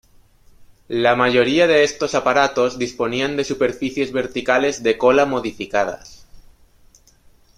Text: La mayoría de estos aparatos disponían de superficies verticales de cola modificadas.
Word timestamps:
La 0.87 1.15
mayoría 1.15 1.67
de 1.67 1.83
estos 1.83 2.15
aparatos 2.15 2.79
disponían 2.79 3.37
de 3.37 3.43
superficies 3.43 4.11
verticales 4.11 4.81
de 4.81 4.97
cola 4.97 5.27
modificadas. 5.27 6.25